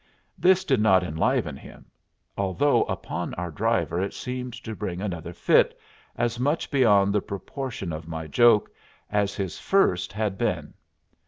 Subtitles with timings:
[0.35, 1.85] This did not enliven him,
[2.35, 5.79] although upon our driver it seemed to bring another fit
[6.15, 8.71] as much beyond the proportion of my joke
[9.11, 10.73] as his first had been.